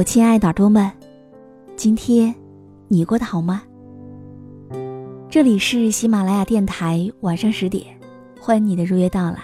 [0.00, 0.90] 我亲爱的耳朵们，
[1.76, 2.34] 今天
[2.88, 3.62] 你过得好吗？
[5.28, 7.84] 这里是喜马拉雅电台，晚上十点，
[8.40, 9.38] 欢迎你的如约到来，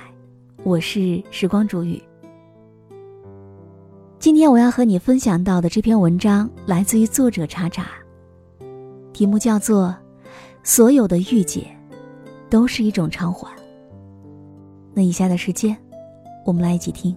[0.64, 2.02] 我是时光煮雨。
[4.18, 7.88] 今天我要和你分享到的这篇文章来自于作者查查，
[9.12, 9.88] 题目叫做
[10.62, 11.66] 《所有的遇见
[12.48, 13.46] 都是一种偿还》。
[14.94, 15.76] 那以下的时间，
[16.46, 17.14] 我们来一起听。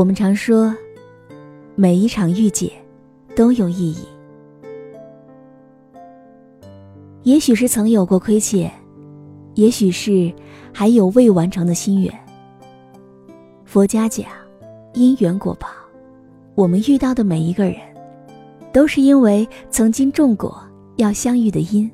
[0.00, 0.74] 我们常说，
[1.74, 2.70] 每一场遇见
[3.36, 4.06] 都有意义。
[7.22, 8.72] 也许是曾有过亏欠，
[9.56, 10.32] 也许是
[10.72, 12.10] 还有未完成的心愿。
[13.66, 14.24] 佛家讲，
[14.94, 15.68] 因缘果报，
[16.54, 17.76] 我们遇到的每一个人，
[18.72, 20.58] 都是因为曾经种过
[20.96, 21.90] 要相遇的因，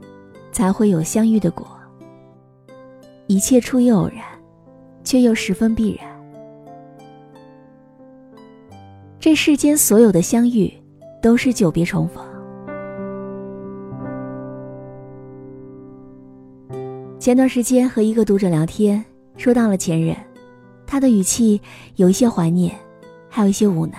[0.53, 1.67] 才会有相遇的果。
[3.27, 4.23] 一切出于偶然，
[5.03, 6.16] 却又十分必然。
[9.27, 10.73] 这世间所有的相遇，
[11.21, 12.25] 都是久别重逢。
[17.19, 19.05] 前段时间和一个读者聊天，
[19.37, 20.17] 说到了前任，
[20.87, 21.61] 他的语气
[21.97, 22.73] 有一些怀念，
[23.29, 23.99] 还有一些无奈。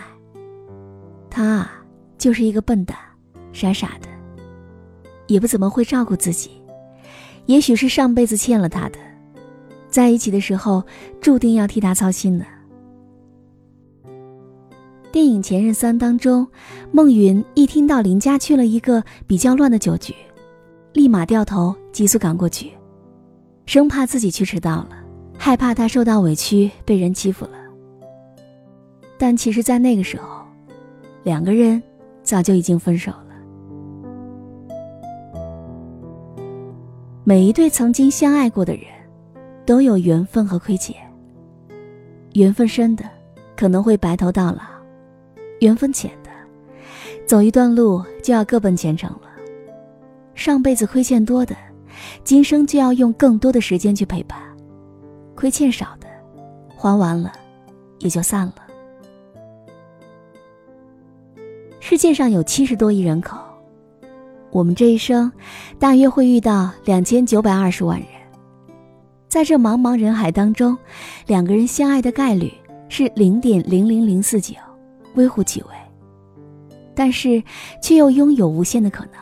[1.29, 1.71] 他啊，
[2.17, 2.97] 就是一个笨蛋，
[3.51, 4.07] 傻傻的，
[5.27, 6.51] 也不怎么会照顾自己。
[7.47, 8.97] 也许是上辈子欠了他的，
[9.89, 10.81] 在一起的时候
[11.19, 12.45] 注定要替他操心的。
[15.17, 16.47] 电影《前任三》当中，
[16.91, 20.13] 孟云一听到林家去了一个比较乱的酒局，
[20.93, 22.69] 立马掉头急速赶过去。
[23.65, 24.89] 生怕自己去迟到了，
[25.35, 27.53] 害怕他受到委屈被人欺负了。
[29.17, 30.45] 但其实，在那个时候，
[31.23, 31.81] 两个人
[32.21, 33.25] 早就已经分手了。
[37.23, 38.83] 每一对曾经相爱过的人，
[39.65, 40.95] 都有缘分和亏欠。
[42.33, 43.03] 缘分深的，
[43.55, 44.76] 可能会白头到老；
[45.59, 46.29] 缘分浅的，
[47.25, 49.21] 走一段路就要各奔前程了。
[50.35, 51.55] 上辈子亏欠多的。
[52.23, 54.37] 今生就要用更多的时间去陪伴，
[55.33, 56.07] 亏欠少的，
[56.75, 57.33] 还完了，
[57.97, 58.55] 也就散了。
[61.79, 63.35] 世界上有七十多亿人口，
[64.51, 65.31] 我们这一生，
[65.79, 68.07] 大约会遇到两千九百二十万人。
[69.27, 70.77] 在这茫茫人海当中，
[71.25, 72.53] 两个人相爱的概率
[72.89, 74.53] 是零点零零零四九，
[75.17, 75.67] 微乎其微，
[76.95, 77.43] 但是
[77.81, 79.13] 却又拥有无限的可能。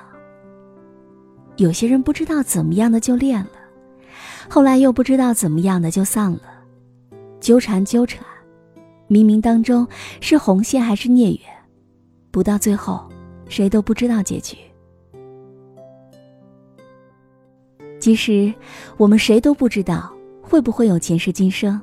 [1.58, 3.52] 有些人不知道怎么样的就恋了，
[4.50, 6.42] 后来又不知道怎么样的就散了，
[7.40, 8.24] 纠缠纠缠，
[9.10, 9.88] 冥冥当中
[10.20, 11.40] 是红线还是孽缘，
[12.30, 13.08] 不到最后，
[13.48, 14.58] 谁都不知道结局。
[18.02, 18.54] 其实
[18.98, 21.82] 我们谁都不知道会不会有前世今生，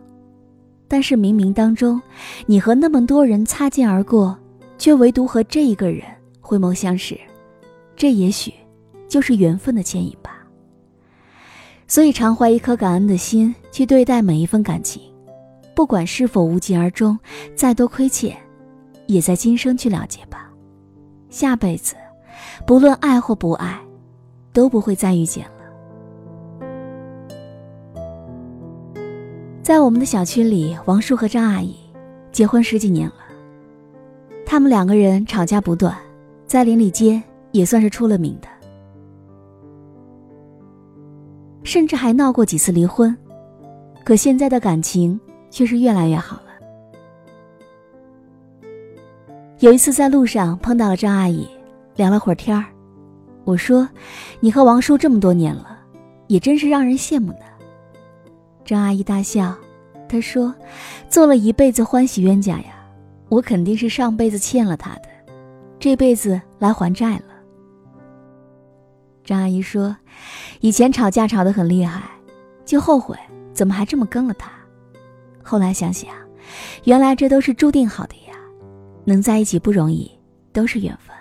[0.92, 2.02] 但是冥冥当中，
[2.44, 4.36] 你和那么多人擦肩而过，
[4.76, 6.02] 却唯独和这一个人
[6.38, 7.18] 回眸相视，
[7.96, 8.52] 这也许。
[9.08, 10.46] 就是缘分的牵引吧。
[11.86, 15.02] 所以，常怀一颗感恩的心去对待每一份感情，
[15.74, 17.18] 不管是否无疾而终，
[17.54, 18.34] 再多亏欠，
[19.06, 20.50] 也在今生去了结吧。
[21.28, 21.94] 下辈子，
[22.66, 23.78] 不论爱或不爱，
[24.52, 25.46] 都不会再遇见。
[29.62, 31.76] 在我们的小区里，王叔和张阿姨
[32.32, 33.14] 结婚十几年了，
[34.44, 35.96] 他们两个人吵架不断，
[36.48, 38.48] 在邻里间也算是出了名的。
[41.62, 43.16] 甚至还闹过几次离婚，
[44.04, 45.18] 可现在的感情
[45.48, 46.42] 却是越来越好了。
[49.60, 51.46] 有一次在路上碰到了张阿姨，
[51.94, 52.64] 聊了会儿天儿，
[53.44, 53.88] 我说
[54.40, 55.78] ：“你和王叔这么多年了，
[56.26, 57.44] 也真是让人羡慕呢。”
[58.64, 59.56] 张阿姨大笑，
[60.08, 60.54] 她说
[61.08, 62.74] ：“做了一辈子欢喜冤家呀，
[63.28, 65.08] 我肯定是上辈子欠了他的，
[65.78, 67.24] 这辈子来还债了。”
[69.24, 69.96] 张阿姨说
[70.60, 72.02] ：“以前吵架吵得很厉害，
[72.64, 73.16] 就后悔
[73.52, 74.50] 怎么还这么跟了他。
[75.42, 76.10] 后来想想，
[76.84, 78.36] 原来这都是注定好的呀，
[79.04, 80.10] 能在一起不容易，
[80.52, 81.16] 都是缘分。”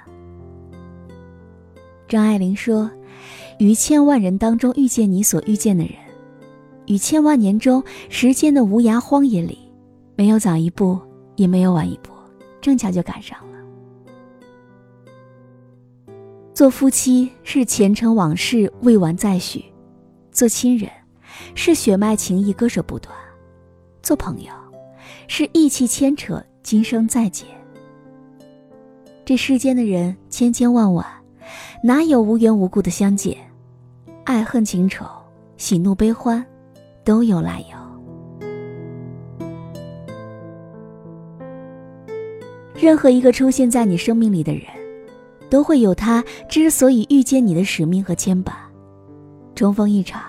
[2.08, 2.92] 张爱玲说
[3.58, 5.94] ：“于千万人当中遇见你所遇见的人，
[6.88, 9.58] 于千万年中时间的无涯荒野里，
[10.16, 11.00] 没有早一步，
[11.36, 12.12] 也没有晚一步，
[12.60, 13.58] 正巧就赶上了。”
[16.54, 19.64] 做夫妻是前尘往事未完再续，
[20.32, 20.90] 做亲人
[21.56, 23.16] 是血脉情谊割舍不断，
[24.04, 24.52] 做朋友
[25.28, 27.46] 是义气牵扯今生再结。
[29.24, 31.06] 这世间的人千千万万，
[31.84, 33.38] 哪有无缘无故的相见？
[34.26, 35.06] 爱恨情仇
[35.58, 36.46] 喜怒悲欢，
[37.04, 37.78] 都有来由。
[42.76, 44.64] 任何一个出现在你生命里的人，
[45.50, 48.52] 都会有他之所以遇见你的使命和牵绊。
[49.54, 50.22] 重逢一场，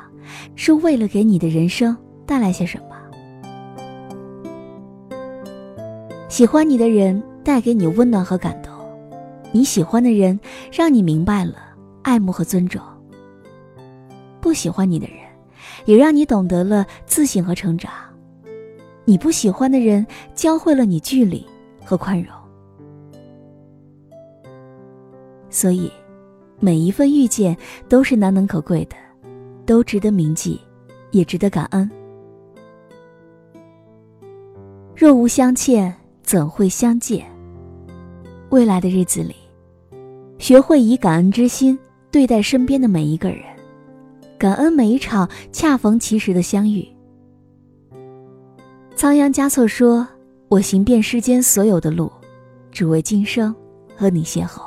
[0.54, 1.96] 是为了给你的人生
[2.26, 2.86] 带来些什么？
[6.28, 8.72] 喜欢你的人带给你温暖和感动，
[9.50, 10.38] 你喜欢的人
[10.70, 11.54] 让你明白了
[12.02, 12.82] 爱慕和尊重。
[14.40, 15.16] 不喜欢你的人，
[15.84, 17.92] 也让你懂得了自信和成长。
[19.04, 21.44] 你不喜欢的人，教会了你距离
[21.84, 22.32] 和宽容。
[25.50, 25.90] 所以，
[26.60, 27.56] 每一份遇见
[27.88, 28.96] 都是难能可贵的，
[29.66, 30.60] 都值得铭记，
[31.10, 31.90] 也值得感恩。
[34.94, 35.92] 若无相欠，
[36.22, 37.26] 怎会相见？
[38.50, 39.34] 未来的日子里，
[40.38, 41.76] 学会以感恩之心
[42.10, 43.42] 对待身边的每一个人，
[44.42, 46.84] 感恩每一场恰逢其时的相遇。
[48.96, 50.04] 仓央嘉措说
[50.50, 52.10] ：“我行遍世间所有的路，
[52.72, 53.54] 只为今生
[53.96, 54.62] 和你邂逅。”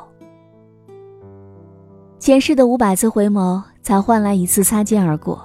[2.20, 5.38] 前世的五百次回眸，才换来一次擦肩而过；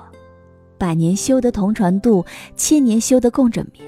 [0.78, 2.24] 百年修得同船渡，
[2.54, 3.84] 千年修得共枕眠。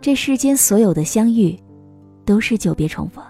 [0.00, 1.56] 这世间所有的相遇，
[2.24, 3.22] 都是久别重逢。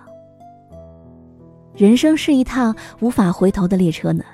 [1.76, 4.24] 人生是一趟无法回头的列车呢，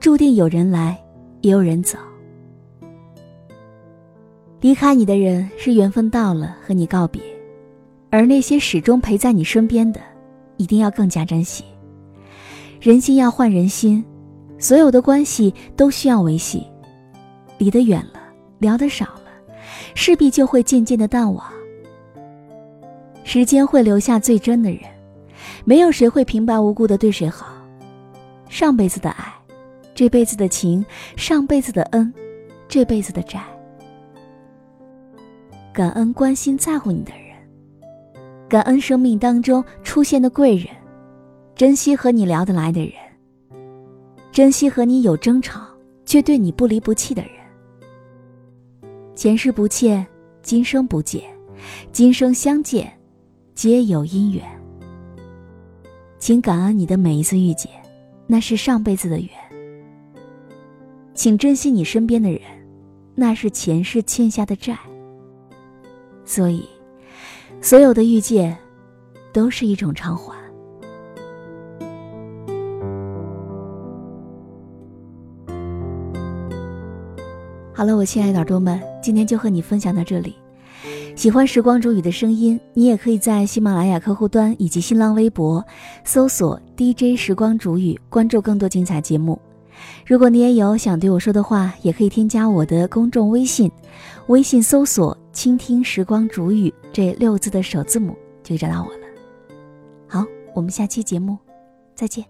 [0.00, 0.96] 注定有人来，
[1.40, 1.98] 也有人走。
[4.60, 7.20] 离开你的人是缘分到了和你告别，
[8.10, 10.00] 而那些始终陪在你身边的，
[10.56, 11.64] 一定要更加珍惜。
[12.80, 14.04] 人心要换人心，
[14.58, 16.64] 所有的关系都需要维系。
[17.58, 18.20] 离得远了，
[18.58, 19.24] 聊得少了，
[19.94, 21.44] 势必就会渐渐的淡忘。
[23.24, 24.80] 时间会留下最真的人，
[25.64, 27.46] 没有谁会平白无故的对谁好。
[28.48, 29.32] 上辈子的爱，
[29.98, 30.80] 这辈子的情；
[31.16, 32.14] 上辈子的恩，
[32.68, 33.42] 这辈子的债。
[35.74, 37.36] 感恩关心在乎你的人，
[38.48, 40.68] 感恩生命当中出现的贵人。
[41.56, 42.92] 珍惜和你聊得来的人，
[44.30, 45.66] 珍惜和你有争吵
[46.06, 47.32] 却对你不离不弃的人。
[49.16, 50.06] 前世不欠，
[50.44, 51.24] 今生不借，
[51.90, 52.88] 今生相见，
[53.52, 54.44] 皆有因缘。
[56.20, 57.68] 请感恩你的每一次遇见，
[58.28, 59.28] 那是上辈子的缘。
[61.18, 62.40] 请珍惜你身边的人，
[63.16, 64.78] 那是前世欠下的债。
[66.24, 66.64] 所以，
[67.60, 68.56] 所有的遇见，
[69.32, 70.38] 都是一种偿还。
[77.74, 80.36] 好了，我亲爱的耳朵们，今天就和你分享到这里。
[81.16, 85.64] 喜欢时光煮雨的声音，你也可以在喜马拉雅客户端以及新浪微博
[86.04, 89.36] 搜索 DJ 时光煮雨，关注更多精彩节目。
[90.06, 93.70] 如果你也有想对我说的话，也可以添加我的公众微信，
[94.28, 99.06] 微信搜索“倾听时光煮雨”这六字的首字母，就找到我了。
[100.06, 101.36] 好，我们下期节目
[101.94, 102.24] 再见。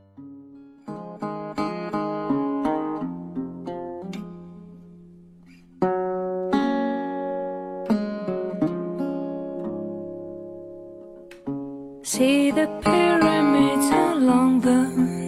[12.03, 15.28] See the pyramids along the